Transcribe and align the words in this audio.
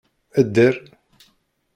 Dder! 0.55 0.75